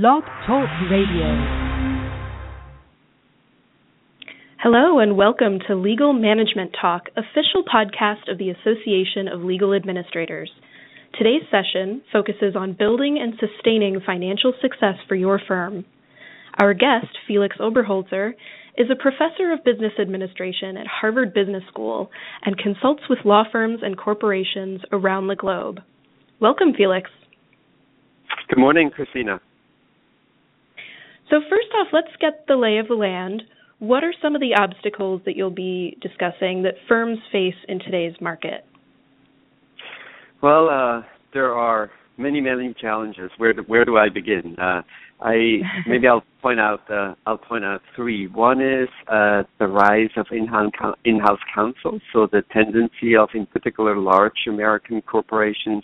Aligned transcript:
Blog 0.00 0.24
Talk 0.44 0.68
Radio. 0.90 1.28
Hello 4.60 4.98
and 4.98 5.16
welcome 5.16 5.60
to 5.68 5.76
Legal 5.76 6.12
Management 6.12 6.74
Talk, 6.80 7.02
official 7.16 7.62
podcast 7.62 8.28
of 8.28 8.38
the 8.38 8.50
Association 8.50 9.28
of 9.32 9.42
Legal 9.42 9.72
Administrators. 9.72 10.50
Today's 11.16 11.44
session 11.48 12.02
focuses 12.12 12.56
on 12.56 12.74
building 12.76 13.20
and 13.22 13.34
sustaining 13.38 14.00
financial 14.04 14.52
success 14.60 14.96
for 15.06 15.14
your 15.14 15.40
firm. 15.46 15.84
Our 16.58 16.74
guest, 16.74 17.16
Felix 17.28 17.56
Oberholzer, 17.58 18.32
is 18.76 18.88
a 18.90 19.00
professor 19.00 19.52
of 19.52 19.62
business 19.62 19.92
administration 20.00 20.76
at 20.76 20.88
Harvard 20.88 21.32
Business 21.32 21.62
School 21.70 22.10
and 22.44 22.58
consults 22.58 23.02
with 23.08 23.20
law 23.24 23.44
firms 23.52 23.78
and 23.84 23.96
corporations 23.96 24.80
around 24.90 25.28
the 25.28 25.36
globe. 25.36 25.78
Welcome, 26.40 26.72
Felix. 26.76 27.08
Good 28.48 28.58
morning, 28.58 28.90
Christina. 28.90 29.40
So, 31.30 31.40
first 31.48 31.68
off, 31.80 31.88
let's 31.92 32.14
get 32.20 32.46
the 32.46 32.56
lay 32.56 32.78
of 32.78 32.88
the 32.88 32.94
land. 32.94 33.42
What 33.78 34.04
are 34.04 34.14
some 34.22 34.34
of 34.34 34.40
the 34.40 34.54
obstacles 34.54 35.22
that 35.24 35.36
you'll 35.36 35.50
be 35.50 35.96
discussing 36.00 36.62
that 36.62 36.74
firms 36.88 37.18
face 37.32 37.54
in 37.68 37.78
today's 37.80 38.14
market? 38.20 38.64
Well, 40.42 40.68
uh, 40.68 41.02
there 41.32 41.54
are 41.54 41.90
many, 42.16 42.40
many 42.40 42.74
challenges. 42.80 43.30
Where 43.38 43.52
do, 43.52 43.62
where 43.62 43.84
do 43.84 43.96
I 43.96 44.08
begin? 44.08 44.56
Uh, 44.58 44.82
I 45.20 45.60
maybe 45.86 46.06
I'll 46.06 46.24
point 46.42 46.60
out 46.60 46.80
uh, 46.90 47.14
I'll 47.26 47.38
point 47.38 47.64
out 47.64 47.80
three. 47.96 48.26
One 48.26 48.60
is 48.60 48.88
uh, 49.08 49.42
the 49.58 49.66
rise 49.66 50.10
of 50.16 50.26
in-house 50.30 50.72
in-house 51.04 51.40
counsel, 51.54 52.00
so 52.12 52.28
the 52.30 52.42
tendency 52.52 53.16
of, 53.16 53.30
in 53.34 53.46
particular, 53.46 53.96
large 53.96 54.46
American 54.48 55.02
corporations 55.02 55.82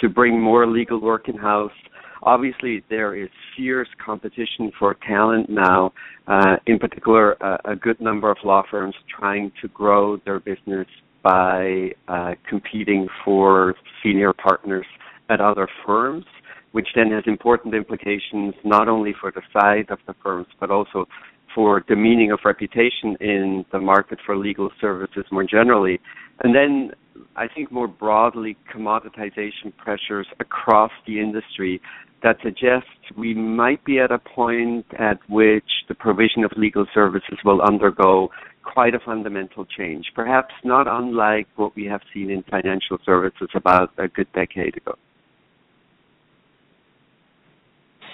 to 0.00 0.08
bring 0.08 0.40
more 0.40 0.66
legal 0.66 1.00
work 1.00 1.28
in-house. 1.28 1.72
Obviously, 2.22 2.82
there 2.90 3.14
is 3.14 3.28
fierce 3.56 3.88
competition 4.04 4.72
for 4.78 4.96
talent 5.06 5.48
now. 5.48 5.92
Uh, 6.26 6.56
in 6.66 6.78
particular, 6.78 7.42
uh, 7.42 7.56
a 7.64 7.76
good 7.76 8.00
number 8.00 8.30
of 8.30 8.36
law 8.44 8.62
firms 8.70 8.94
trying 9.18 9.52
to 9.60 9.68
grow 9.68 10.16
their 10.24 10.40
business 10.40 10.86
by 11.22 11.90
uh, 12.08 12.34
competing 12.48 13.08
for 13.24 13.74
senior 14.02 14.32
partners 14.32 14.86
at 15.30 15.40
other 15.40 15.68
firms 15.84 16.24
which 16.72 16.88
then 16.94 17.10
has 17.10 17.24
important 17.26 17.74
implications 17.74 18.54
not 18.64 18.88
only 18.88 19.14
for 19.20 19.32
the 19.32 19.42
size 19.52 19.86
of 19.88 19.98
the 20.06 20.14
firms, 20.22 20.46
but 20.60 20.70
also 20.70 21.06
for 21.54 21.82
the 21.88 21.96
meaning 21.96 22.30
of 22.30 22.38
reputation 22.44 23.16
in 23.20 23.64
the 23.72 23.80
market 23.80 24.18
for 24.24 24.36
legal 24.36 24.70
services 24.80 25.24
more 25.32 25.44
generally. 25.44 25.98
And 26.44 26.54
then 26.54 26.92
I 27.36 27.48
think 27.48 27.72
more 27.72 27.88
broadly, 27.88 28.56
commoditization 28.72 29.76
pressures 29.76 30.26
across 30.40 30.92
the 31.06 31.18
industry 31.20 31.80
that 32.22 32.36
suggests 32.42 32.88
we 33.16 33.34
might 33.34 33.84
be 33.84 33.98
at 33.98 34.10
a 34.10 34.18
point 34.18 34.86
at 34.98 35.18
which 35.28 35.84
the 35.88 35.94
provision 35.94 36.44
of 36.44 36.50
legal 36.56 36.86
services 36.92 37.38
will 37.44 37.62
undergo 37.62 38.30
quite 38.64 38.94
a 38.94 38.98
fundamental 38.98 39.64
change, 39.64 40.06
perhaps 40.14 40.52
not 40.64 40.86
unlike 40.88 41.46
what 41.56 41.74
we 41.74 41.84
have 41.86 42.00
seen 42.12 42.30
in 42.30 42.42
financial 42.50 42.98
services 43.04 43.48
about 43.54 43.90
a 43.98 44.08
good 44.08 44.30
decade 44.32 44.76
ago. 44.76 44.94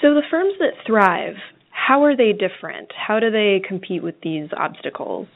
So 0.01 0.15
the 0.15 0.23
firms 0.31 0.55
that 0.59 0.75
thrive, 0.87 1.37
how 1.71 2.05
are 2.05 2.17
they 2.17 2.33
different? 2.33 2.93
How 2.95 3.19
do 3.21 3.31
they 3.31 3.63
compete 3.67 4.03
with 4.03 4.21
these 4.23 4.49
obstacles? 4.57 5.27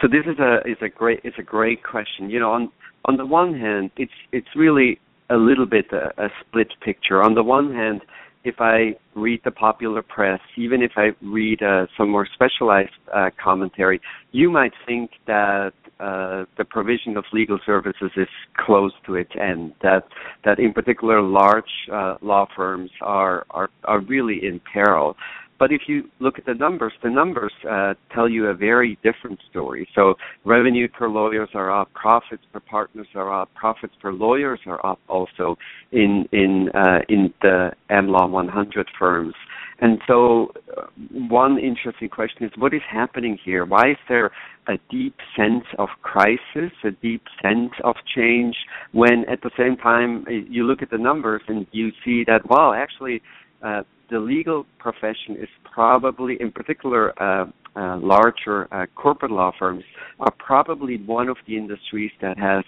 So 0.00 0.06
this 0.06 0.24
is 0.26 0.38
a 0.38 0.58
is 0.64 0.78
a 0.80 0.88
great 0.88 1.20
it's 1.24 1.38
a 1.38 1.42
great 1.42 1.82
question. 1.82 2.30
You 2.30 2.38
know, 2.40 2.52
on 2.52 2.70
on 3.04 3.16
the 3.16 3.26
one 3.26 3.58
hand, 3.58 3.90
it's 3.96 4.12
it's 4.32 4.48
really 4.54 5.00
a 5.30 5.36
little 5.36 5.66
bit 5.66 5.86
a, 5.92 6.12
a 6.22 6.28
split 6.40 6.72
picture. 6.80 7.22
On 7.22 7.34
the 7.34 7.42
one 7.42 7.72
hand, 7.74 8.02
if 8.44 8.56
I 8.60 8.96
read 9.14 9.40
the 9.44 9.50
popular 9.50 10.02
press, 10.02 10.40
even 10.56 10.82
if 10.82 10.92
I 10.96 11.10
read 11.22 11.62
uh, 11.62 11.86
some 11.96 12.10
more 12.10 12.26
specialized 12.32 12.90
uh, 13.14 13.30
commentary, 13.42 14.00
you 14.32 14.50
might 14.50 14.72
think 14.86 15.10
that 15.26 15.72
uh, 16.00 16.44
the 16.56 16.64
provision 16.64 17.16
of 17.16 17.24
legal 17.32 17.58
services 17.66 18.10
is 18.16 18.28
close 18.56 18.92
to 19.06 19.16
its 19.16 19.32
end. 19.38 19.74
That 19.82 20.04
that 20.44 20.60
in 20.60 20.72
particular 20.72 21.20
large 21.20 21.64
uh, 21.92 22.16
law 22.22 22.46
firms 22.54 22.90
are, 23.00 23.44
are 23.50 23.68
are 23.84 24.00
really 24.00 24.46
in 24.46 24.60
peril. 24.72 25.16
But 25.58 25.72
if 25.72 25.82
you 25.88 26.04
look 26.20 26.38
at 26.38 26.46
the 26.46 26.54
numbers, 26.54 26.92
the 27.02 27.10
numbers 27.10 27.52
uh, 27.68 27.94
tell 28.14 28.28
you 28.28 28.46
a 28.46 28.54
very 28.54 28.98
different 29.02 29.40
story. 29.50 29.88
So 29.94 30.14
revenue 30.44 30.88
per 30.88 31.08
lawyers 31.08 31.50
are 31.54 31.70
up, 31.80 31.92
profits 31.94 32.42
per 32.52 32.60
partners 32.60 33.08
are 33.14 33.42
up, 33.42 33.52
profits 33.54 33.94
per 34.00 34.12
lawyers 34.12 34.60
are 34.66 34.84
up 34.86 35.00
also 35.08 35.56
in 35.92 36.28
in 36.32 36.70
uh, 36.74 37.00
in 37.08 37.32
the 37.42 37.72
AmLaw 37.90 38.30
100 38.30 38.88
firms. 38.98 39.34
And 39.80 40.00
so, 40.08 40.52
uh, 40.76 40.86
one 41.28 41.58
interesting 41.58 42.08
question 42.08 42.44
is 42.44 42.50
what 42.56 42.74
is 42.74 42.82
happening 42.90 43.38
here? 43.44 43.64
Why 43.64 43.90
is 43.92 43.96
there 44.08 44.32
a 44.66 44.76
deep 44.90 45.14
sense 45.36 45.64
of 45.78 45.88
crisis, 46.02 46.72
a 46.84 46.90
deep 46.90 47.22
sense 47.40 47.70
of 47.84 47.94
change, 48.14 48.56
when 48.92 49.24
at 49.30 49.40
the 49.42 49.50
same 49.56 49.76
time 49.76 50.24
uh, 50.26 50.32
you 50.32 50.64
look 50.64 50.82
at 50.82 50.90
the 50.90 50.98
numbers 50.98 51.42
and 51.46 51.66
you 51.70 51.90
see 52.04 52.24
that, 52.26 52.40
well, 52.50 52.72
actually, 52.72 53.22
uh, 53.62 53.82
the 54.10 54.18
legal 54.18 54.64
profession 54.78 55.36
is 55.40 55.48
probably, 55.72 56.36
in 56.40 56.50
particular, 56.50 57.12
uh, 57.22 57.46
uh, 57.76 57.98
larger 57.98 58.72
uh, 58.72 58.86
corporate 58.94 59.30
law 59.30 59.52
firms, 59.58 59.84
are 60.20 60.32
probably 60.38 60.96
one 61.04 61.28
of 61.28 61.36
the 61.46 61.56
industries 61.56 62.10
that 62.20 62.38
has 62.38 62.64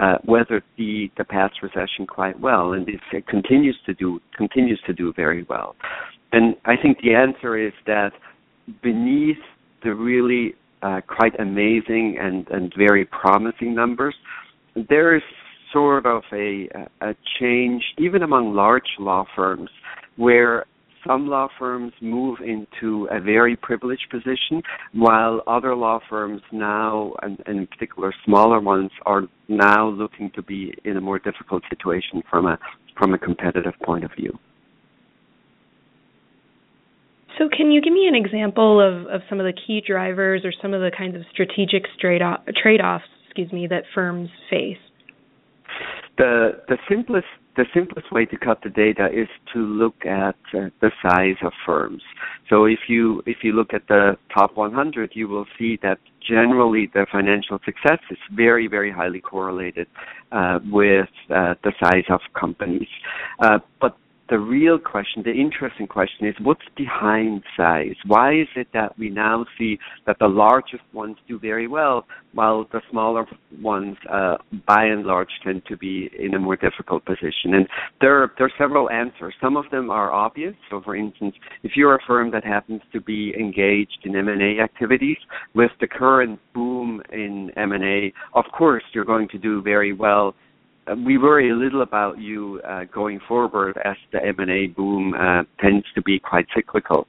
uh, 0.00 0.18
weathered 0.26 0.62
the, 0.78 1.10
the 1.18 1.24
past 1.24 1.54
recession 1.62 2.06
quite 2.06 2.38
well, 2.40 2.72
and 2.72 2.88
it 2.88 3.26
continues 3.26 3.76
to 3.84 3.94
do 3.94 4.20
continues 4.36 4.80
to 4.86 4.92
do 4.92 5.12
very 5.14 5.44
well. 5.48 5.74
And 6.32 6.56
I 6.64 6.76
think 6.80 6.98
the 7.02 7.14
answer 7.14 7.58
is 7.58 7.72
that 7.86 8.12
beneath 8.82 9.36
the 9.82 9.94
really 9.94 10.54
uh, 10.82 11.00
quite 11.06 11.38
amazing 11.38 12.16
and, 12.18 12.48
and 12.48 12.72
very 12.76 13.04
promising 13.04 13.74
numbers, 13.74 14.14
there 14.88 15.14
is 15.14 15.22
sort 15.72 16.06
of 16.06 16.22
a, 16.32 16.68
a 17.00 17.14
change, 17.38 17.82
even 17.98 18.22
among 18.22 18.54
large 18.54 18.96
law 18.98 19.24
firms, 19.36 19.70
where 20.16 20.64
some 21.06 21.26
law 21.26 21.48
firms 21.58 21.92
move 22.00 22.38
into 22.40 23.08
a 23.10 23.20
very 23.20 23.56
privileged 23.56 24.08
position, 24.10 24.62
while 24.92 25.42
other 25.46 25.74
law 25.74 26.00
firms 26.08 26.42
now, 26.52 27.12
and, 27.22 27.38
and, 27.46 27.58
in 27.58 27.66
particular 27.66 28.12
smaller 28.24 28.60
ones, 28.60 28.90
are 29.06 29.22
now 29.48 29.88
looking 29.88 30.30
to 30.34 30.42
be 30.42 30.74
in 30.84 30.96
a 30.96 31.00
more 31.00 31.18
difficult 31.18 31.62
situation 31.68 32.22
from 32.30 32.46
a 32.46 32.58
from 32.98 33.14
a 33.14 33.18
competitive 33.18 33.72
point 33.84 34.04
of 34.04 34.10
view. 34.14 34.38
So, 37.38 37.48
can 37.48 37.72
you 37.72 37.80
give 37.80 37.92
me 37.92 38.06
an 38.06 38.14
example 38.14 38.80
of, 38.80 39.06
of 39.06 39.22
some 39.28 39.40
of 39.40 39.46
the 39.46 39.54
key 39.66 39.82
drivers 39.84 40.42
or 40.44 40.52
some 40.60 40.74
of 40.74 40.80
the 40.80 40.90
kinds 40.96 41.16
of 41.16 41.22
strategic 41.32 41.84
trade 41.98 42.20
offs, 42.22 43.04
excuse 43.24 43.50
me, 43.52 43.66
that 43.68 43.84
firms 43.94 44.28
face? 44.50 44.76
The 46.18 46.62
the 46.68 46.76
simplest 46.88 47.26
the 47.56 47.66
simplest 47.74 48.10
way 48.12 48.24
to 48.26 48.36
cut 48.38 48.60
the 48.62 48.70
data 48.70 49.08
is 49.12 49.28
to 49.52 49.58
look 49.58 50.06
at 50.06 50.36
uh, 50.54 50.70
the 50.80 50.90
size 51.02 51.36
of 51.42 51.52
firms. 51.66 52.02
So 52.48 52.64
if 52.64 52.80
you 52.88 53.22
if 53.26 53.38
you 53.42 53.52
look 53.52 53.74
at 53.74 53.86
the 53.88 54.16
top 54.34 54.56
100, 54.56 55.12
you 55.14 55.28
will 55.28 55.46
see 55.58 55.78
that 55.82 55.98
generally 56.26 56.90
the 56.94 57.06
financial 57.12 57.58
success 57.64 57.98
is 58.10 58.18
very 58.34 58.68
very 58.68 58.90
highly 58.90 59.20
correlated 59.20 59.86
uh, 60.30 60.60
with 60.70 61.08
uh, 61.30 61.54
the 61.62 61.72
size 61.82 62.04
of 62.08 62.20
companies. 62.38 62.88
Uh, 63.40 63.58
but 63.80 63.96
the 64.32 64.38
real 64.38 64.78
question, 64.78 65.22
the 65.22 65.30
interesting 65.30 65.86
question 65.86 66.26
is 66.26 66.34
what's 66.40 66.64
behind 66.74 67.42
size? 67.54 67.94
Why 68.06 68.32
is 68.32 68.48
it 68.56 68.66
that 68.72 68.98
we 68.98 69.10
now 69.10 69.44
see 69.58 69.78
that 70.06 70.16
the 70.20 70.26
largest 70.26 70.84
ones 70.94 71.18
do 71.28 71.38
very 71.38 71.68
well 71.68 72.06
while 72.32 72.66
the 72.72 72.80
smaller 72.90 73.26
ones 73.60 73.94
uh, 74.10 74.38
by 74.66 74.84
and 74.84 75.04
large 75.04 75.28
tend 75.44 75.66
to 75.66 75.76
be 75.76 76.08
in 76.18 76.32
a 76.32 76.38
more 76.38 76.56
difficult 76.56 77.04
position? 77.04 77.52
And 77.52 77.68
there 78.00 78.22
are, 78.22 78.32
there 78.38 78.46
are 78.46 78.52
several 78.56 78.88
answers. 78.88 79.34
Some 79.38 79.58
of 79.58 79.66
them 79.70 79.90
are 79.90 80.10
obvious. 80.10 80.54
So 80.70 80.80
for 80.82 80.96
instance, 80.96 81.34
if 81.62 81.72
you're 81.76 81.96
a 81.96 82.02
firm 82.06 82.30
that 82.30 82.42
happens 82.42 82.80
to 82.94 83.02
be 83.02 83.34
engaged 83.38 83.98
in 84.04 84.16
M&A 84.16 84.62
activities 84.62 85.18
with 85.54 85.72
the 85.78 85.86
current 85.86 86.40
boom 86.54 87.02
in 87.12 87.50
M&A, 87.58 88.14
of 88.32 88.46
course 88.56 88.82
you're 88.94 89.04
going 89.04 89.28
to 89.28 89.38
do 89.38 89.60
very 89.60 89.92
well 89.92 90.34
we 91.04 91.16
worry 91.16 91.50
a 91.50 91.54
little 91.54 91.82
about 91.82 92.18
you 92.18 92.60
uh, 92.68 92.84
going 92.92 93.20
forward 93.28 93.78
as 93.84 93.96
the 94.12 94.18
M&A 94.24 94.66
boom 94.68 95.14
uh, 95.14 95.42
tends 95.60 95.86
to 95.94 96.02
be 96.02 96.18
quite 96.18 96.46
cyclical. 96.54 97.06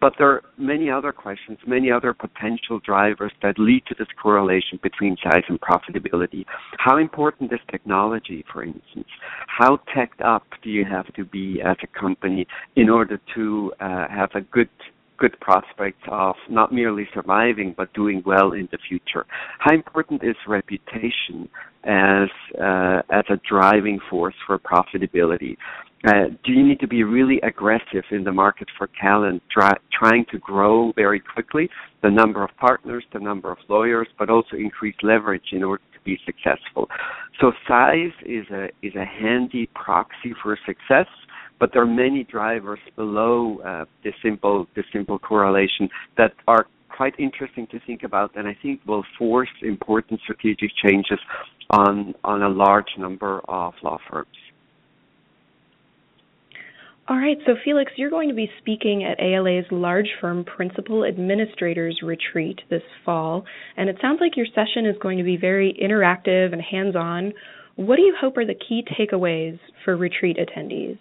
But 0.00 0.14
there 0.18 0.30
are 0.30 0.42
many 0.56 0.90
other 0.90 1.12
questions, 1.12 1.58
many 1.66 1.90
other 1.90 2.14
potential 2.14 2.80
drivers 2.84 3.32
that 3.42 3.58
lead 3.58 3.84
to 3.88 3.94
this 3.98 4.08
correlation 4.20 4.78
between 4.82 5.16
size 5.22 5.42
and 5.48 5.60
profitability. 5.60 6.44
How 6.78 6.98
important 6.98 7.52
is 7.52 7.60
technology, 7.70 8.44
for 8.52 8.62
instance? 8.62 9.08
How 9.46 9.78
teched 9.94 10.20
up 10.22 10.44
do 10.62 10.70
you 10.70 10.84
have 10.84 11.12
to 11.14 11.24
be 11.24 11.60
as 11.64 11.76
a 11.82 12.00
company 12.00 12.46
in 12.76 12.88
order 12.88 13.20
to 13.34 13.72
uh, 13.80 14.08
have 14.08 14.30
a 14.34 14.40
good 14.40 14.70
good 15.22 15.38
prospects 15.40 16.02
of 16.08 16.34
not 16.50 16.72
merely 16.72 17.06
surviving 17.14 17.72
but 17.76 17.88
doing 17.94 18.22
well 18.26 18.52
in 18.52 18.68
the 18.72 18.78
future. 18.88 19.24
How 19.60 19.72
important 19.72 20.20
is 20.24 20.34
reputation 20.48 21.48
as 21.84 22.28
uh, 22.60 23.02
as 23.18 23.24
a 23.30 23.38
driving 23.48 24.00
force 24.10 24.34
for 24.46 24.58
profitability? 24.58 25.56
Uh, 26.04 26.26
do 26.44 26.50
you 26.52 26.66
need 26.66 26.80
to 26.80 26.88
be 26.88 27.04
really 27.04 27.38
aggressive 27.44 28.02
in 28.10 28.24
the 28.24 28.32
market 28.32 28.66
for 28.76 28.88
talent, 29.00 29.40
try, 29.48 29.70
trying 29.96 30.24
to 30.32 30.38
grow 30.38 30.92
very 30.96 31.20
quickly 31.20 31.70
the 32.02 32.10
number 32.10 32.42
of 32.42 32.50
partners, 32.58 33.04
the 33.12 33.20
number 33.20 33.52
of 33.52 33.58
lawyers, 33.68 34.08
but 34.18 34.28
also 34.28 34.56
increase 34.56 34.96
leverage 35.04 35.48
in 35.52 35.62
order 35.62 35.84
to 35.94 36.00
be 36.04 36.18
successful? 36.26 36.88
So 37.40 37.52
size 37.68 38.16
is 38.26 38.46
a 38.50 38.64
is 38.82 38.94
a 38.96 39.04
handy 39.04 39.70
proxy 39.82 40.34
for 40.42 40.58
success, 40.66 41.06
but 41.62 41.72
there 41.72 41.80
are 41.80 41.86
many 41.86 42.24
drivers 42.24 42.80
below 42.96 43.60
uh, 43.64 43.84
the 44.02 44.10
simple 44.20 44.66
the 44.74 44.82
simple 44.92 45.16
correlation 45.16 45.88
that 46.18 46.32
are 46.48 46.66
quite 46.88 47.14
interesting 47.20 47.68
to 47.68 47.78
think 47.86 48.02
about, 48.02 48.32
and 48.34 48.48
I 48.48 48.56
think 48.60 48.80
will 48.84 49.04
force 49.16 49.48
important 49.62 50.18
strategic 50.24 50.70
changes 50.84 51.20
on 51.70 52.14
on 52.24 52.42
a 52.42 52.48
large 52.48 52.88
number 52.98 53.42
of 53.46 53.74
law 53.84 53.98
firms. 54.10 54.26
All 57.06 57.16
right, 57.16 57.38
so 57.46 57.52
Felix, 57.64 57.92
you're 57.94 58.10
going 58.10 58.28
to 58.28 58.34
be 58.34 58.50
speaking 58.58 59.04
at 59.04 59.20
ALA's 59.20 59.66
Large 59.70 60.08
Firm 60.20 60.44
Principal 60.44 61.04
Administrators 61.04 62.00
Retreat 62.02 62.60
this 62.70 62.82
fall, 63.04 63.44
and 63.76 63.88
it 63.88 63.98
sounds 64.02 64.18
like 64.20 64.36
your 64.36 64.46
session 64.46 64.84
is 64.84 64.96
going 65.00 65.18
to 65.18 65.24
be 65.24 65.36
very 65.36 65.78
interactive 65.80 66.52
and 66.52 66.60
hands 66.60 66.96
on. 66.96 67.32
What 67.76 67.96
do 67.96 68.02
you 68.02 68.16
hope 68.20 68.36
are 68.36 68.44
the 68.44 68.58
key 68.68 68.84
takeaways 68.98 69.60
for 69.84 69.96
retreat 69.96 70.38
attendees? 70.38 70.98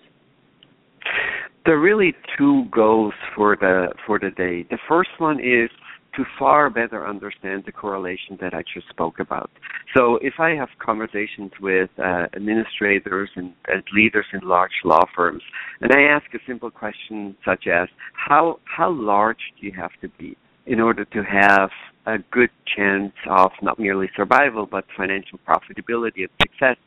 There 1.66 1.76
are 1.76 1.80
really 1.80 2.16
two 2.38 2.66
goals 2.72 3.14
for 3.36 3.56
the 3.56 3.90
for 4.06 4.18
the 4.18 4.32
day. 4.32 4.64
The 4.70 4.80
first 4.90 5.12
one 5.20 5.40
is 5.40 5.70
to 6.16 6.26
far 6.38 6.70
better 6.70 7.08
understand 7.08 7.64
the 7.66 7.72
correlation 7.72 8.38
that 8.42 8.54
I 8.54 8.64
just 8.74 8.90
spoke 8.90 9.20
about. 9.20 9.50
So 9.96 10.18
if 10.22 10.34
I 10.40 10.50
have 10.56 10.70
conversations 10.84 11.52
with 11.62 11.90
uh, 11.98 12.28
administrators 12.36 13.30
and, 13.36 13.54
and, 13.68 13.84
leaders 13.94 14.26
in 14.34 14.42
large 14.42 14.72
law 14.84 15.06
firms, 15.16 15.42
and 15.80 15.92
I 15.94 16.02
ask 16.02 16.26
a 16.34 16.40
simple 16.46 16.70
question 16.70 17.36
such 17.46 17.68
as, 17.68 17.88
how 18.14 18.60
how 18.66 18.92
large 18.92 19.40
do 19.60 19.68
you 19.68 19.74
have 19.74 19.92
to 20.02 20.10
be 20.18 20.36
in 20.66 20.80
order 20.80 21.06
to 21.06 21.24
have 21.24 21.70
a 22.06 22.18
good 22.32 22.50
chance 22.76 23.14
of 23.30 23.52
not 23.62 23.80
merely 23.80 24.10
survival 24.16 24.68
but 24.70 24.86
financial 24.98 25.40
profitability 25.48 26.22
and 26.22 26.30
success? 26.42 26.78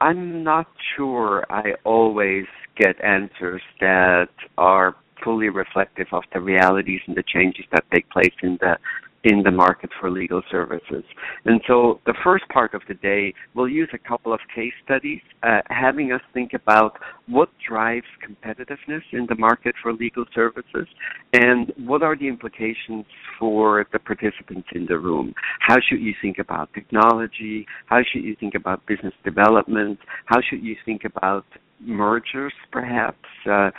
I'm 0.00 0.42
not 0.42 0.66
sure 0.96 1.44
I 1.50 1.74
always 1.84 2.46
get 2.76 3.02
answers 3.04 3.62
that 3.80 4.30
are 4.56 4.96
fully 5.22 5.50
reflective 5.50 6.06
of 6.12 6.22
the 6.32 6.40
realities 6.40 7.00
and 7.06 7.16
the 7.16 7.22
changes 7.22 7.66
that 7.72 7.84
take 7.92 8.08
place 8.08 8.32
in 8.42 8.56
the 8.60 8.78
in 9.24 9.42
the 9.42 9.50
market 9.50 9.90
for 10.00 10.10
legal 10.10 10.42
services. 10.50 11.04
And 11.44 11.60
so 11.66 12.00
the 12.06 12.14
first 12.24 12.48
part 12.48 12.74
of 12.74 12.82
the 12.88 12.94
day, 12.94 13.34
we'll 13.54 13.68
use 13.68 13.90
a 13.92 13.98
couple 13.98 14.32
of 14.32 14.40
case 14.54 14.72
studies, 14.84 15.20
uh, 15.42 15.60
having 15.68 16.12
us 16.12 16.22
think 16.32 16.52
about 16.54 16.98
what 17.26 17.50
drives 17.66 18.06
competitiveness 18.26 19.02
in 19.12 19.26
the 19.28 19.34
market 19.34 19.74
for 19.82 19.92
legal 19.92 20.24
services 20.34 20.86
and 21.34 21.72
what 21.76 22.02
are 22.02 22.16
the 22.16 22.28
implications 22.28 23.04
for 23.38 23.86
the 23.92 23.98
participants 23.98 24.68
in 24.74 24.86
the 24.86 24.98
room. 24.98 25.34
How 25.60 25.76
should 25.86 26.00
you 26.00 26.14
think 26.22 26.38
about 26.38 26.72
technology? 26.72 27.66
How 27.86 28.00
should 28.10 28.24
you 28.24 28.34
think 28.40 28.54
about 28.54 28.86
business 28.86 29.14
development? 29.22 29.98
How 30.26 30.40
should 30.48 30.62
you 30.62 30.76
think 30.86 31.02
about 31.04 31.44
mergers, 31.82 32.52
perhaps. 32.70 33.24
Uh, 33.50 33.70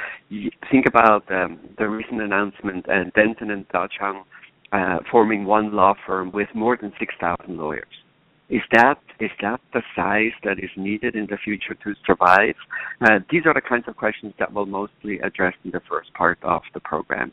think 0.72 0.86
about 0.88 1.24
um, 1.32 1.60
the 1.78 1.88
recent 1.88 2.22
announcement 2.22 2.86
and 2.88 3.14
Denton 3.14 3.52
and 3.52 3.68
Dacheng 3.70 4.24
uh, 4.72 5.00
forming 5.10 5.46
one 5.46 5.74
law 5.74 5.94
firm 6.06 6.32
with 6.32 6.48
more 6.54 6.78
than 6.78 6.94
6,000 7.00 7.58
lawyers. 7.58 7.86
Is 8.50 8.62
that 8.74 9.00
is 9.22 9.32
that 9.42 9.62
the 9.74 9.82
size 9.96 10.34
that 10.44 10.60
is 10.60 10.70
needed 10.76 11.16
in 11.16 11.26
the 11.28 11.38
future 11.38 11.74
to 11.74 11.94
survive? 12.06 12.56
Uh, 13.00 13.20
these 13.30 13.44
are 13.46 13.54
the 13.54 13.62
kinds 13.62 13.86
of 13.88 13.96
questions 13.96 14.34
that 14.40 14.52
we'll 14.52 14.66
mostly 14.66 15.20
address 15.20 15.54
in 15.64 15.72
the 15.72 15.80
first 15.90 16.14
part 16.14 16.38
of 16.44 16.62
the 16.74 16.82
program. 16.82 17.32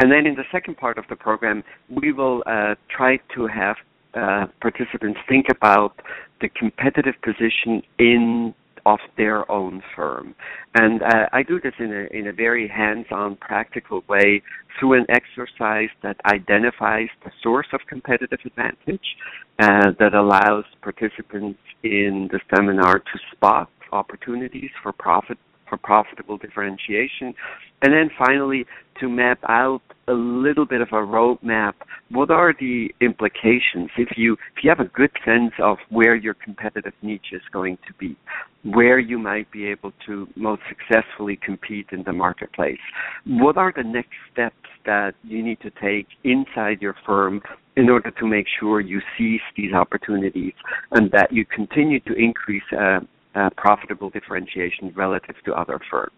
And 0.00 0.10
then 0.10 0.26
in 0.26 0.36
the 0.36 0.44
second 0.50 0.78
part 0.78 0.96
of 0.96 1.04
the 1.10 1.16
program, 1.16 1.62
we 1.90 2.12
will 2.12 2.42
uh, 2.46 2.76
try 2.88 3.18
to 3.34 3.46
have 3.46 3.76
uh, 4.14 4.46
participants 4.62 5.20
think 5.28 5.46
about 5.50 6.00
the 6.40 6.48
competitive 6.48 7.14
position 7.22 7.82
in 7.98 8.54
of 8.86 8.98
their 9.16 9.50
own 9.50 9.82
firm. 9.94 10.34
And 10.74 11.02
uh, 11.02 11.26
I 11.32 11.42
do 11.42 11.60
this 11.60 11.74
in 11.78 11.92
a, 11.92 12.16
in 12.16 12.28
a 12.28 12.32
very 12.32 12.68
hands-on, 12.68 13.36
practical 13.36 14.02
way 14.08 14.42
through 14.78 14.94
an 14.94 15.06
exercise 15.08 15.88
that 16.02 16.16
identifies 16.26 17.08
the 17.24 17.30
source 17.42 17.66
of 17.72 17.80
competitive 17.88 18.40
advantage, 18.44 19.16
uh, 19.58 19.90
that 19.98 20.14
allows 20.14 20.64
participants 20.82 21.58
in 21.82 22.28
the 22.30 22.40
seminar 22.54 22.98
to 22.98 23.18
spot 23.32 23.70
opportunities 23.92 24.70
for 24.82 24.92
profit 24.92 25.38
for 25.68 25.76
profitable 25.76 26.38
differentiation, 26.38 27.34
and 27.82 27.92
then 27.92 28.10
finally 28.18 28.66
to 29.00 29.08
map 29.08 29.38
out 29.48 29.82
a 30.08 30.12
little 30.12 30.64
bit 30.64 30.80
of 30.80 30.88
a 30.88 30.96
roadmap. 30.96 31.74
What 32.10 32.30
are 32.30 32.54
the 32.58 32.88
implications 33.00 33.90
if 33.96 34.16
you 34.16 34.32
if 34.56 34.64
you 34.64 34.70
have 34.70 34.80
a 34.80 34.90
good 34.90 35.10
sense 35.24 35.52
of 35.62 35.76
where 35.90 36.14
your 36.14 36.34
competitive 36.34 36.94
niche 37.02 37.32
is 37.32 37.42
going 37.52 37.76
to 37.86 37.94
be, 37.98 38.16
where 38.64 38.98
you 38.98 39.18
might 39.18 39.50
be 39.52 39.66
able 39.66 39.92
to 40.06 40.26
most 40.34 40.62
successfully 40.68 41.38
compete 41.44 41.86
in 41.92 42.02
the 42.04 42.12
marketplace? 42.12 42.80
What 43.26 43.56
are 43.56 43.72
the 43.74 43.84
next 43.84 44.16
steps 44.32 44.56
that 44.86 45.14
you 45.22 45.42
need 45.42 45.60
to 45.60 45.70
take 45.82 46.06
inside 46.24 46.80
your 46.80 46.96
firm 47.04 47.42
in 47.76 47.90
order 47.90 48.10
to 48.10 48.26
make 48.26 48.46
sure 48.58 48.80
you 48.80 49.00
seize 49.16 49.40
these 49.56 49.72
opportunities 49.72 50.54
and 50.92 51.10
that 51.12 51.30
you 51.30 51.44
continue 51.44 52.00
to 52.00 52.14
increase 52.14 52.62
uh, 52.72 53.00
uh, 53.38 53.50
profitable 53.56 54.10
differentiation 54.10 54.92
relative 54.96 55.36
to 55.44 55.52
other 55.54 55.78
firms. 55.90 56.12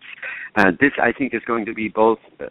Uh, 0.57 0.71
this, 0.81 0.93
I 1.03 1.13
think, 1.13 1.35
is 1.35 1.43
going 1.47 1.67
to 1.67 1.75
be 1.75 1.89
both 1.89 2.19
uh, 2.41 2.47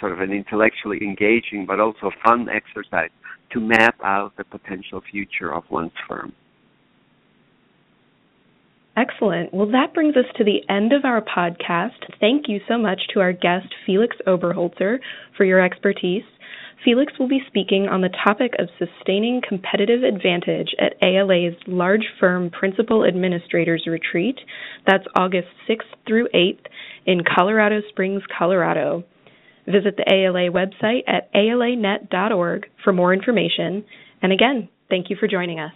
sort 0.00 0.12
of 0.12 0.20
an 0.20 0.32
intellectually 0.32 0.98
engaging 1.02 1.66
but 1.66 1.80
also 1.80 2.10
fun 2.24 2.48
exercise 2.48 3.10
to 3.52 3.60
map 3.60 3.96
out 4.02 4.32
the 4.36 4.44
potential 4.44 5.00
future 5.10 5.52
of 5.54 5.64
one's 5.70 5.92
firm. 6.08 6.32
Excellent. 8.96 9.52
Well, 9.52 9.66
that 9.72 9.92
brings 9.92 10.16
us 10.16 10.24
to 10.36 10.44
the 10.44 10.60
end 10.72 10.92
of 10.92 11.04
our 11.04 11.20
podcast. 11.20 11.98
Thank 12.20 12.44
you 12.48 12.60
so 12.68 12.78
much 12.78 13.00
to 13.12 13.20
our 13.20 13.32
guest, 13.32 13.66
Felix 13.84 14.16
Oberholzer, 14.26 14.98
for 15.36 15.44
your 15.44 15.60
expertise. 15.60 16.22
Felix 16.84 17.12
will 17.18 17.28
be 17.28 17.40
speaking 17.46 17.88
on 17.88 18.02
the 18.02 18.10
topic 18.24 18.52
of 18.58 18.68
sustaining 18.78 19.40
competitive 19.46 20.02
advantage 20.02 20.74
at 20.78 20.94
ALA's 21.02 21.54
Large 21.66 22.06
Firm 22.20 22.50
Principal 22.50 23.06
Administrators 23.06 23.84
Retreat. 23.86 24.36
That's 24.86 25.04
August 25.16 25.48
6th 25.68 25.80
through 26.06 26.28
8th 26.34 26.66
in 27.06 27.22
Colorado 27.24 27.80
Springs, 27.88 28.22
Colorado. 28.36 29.04
Visit 29.66 29.96
the 29.96 30.12
ALA 30.12 30.50
website 30.50 31.04
at 31.08 31.32
alanet.org 31.32 32.66
for 32.84 32.92
more 32.92 33.14
information. 33.14 33.84
And 34.20 34.32
again, 34.32 34.68
thank 34.90 35.08
you 35.08 35.16
for 35.18 35.26
joining 35.26 35.58
us. 35.58 35.72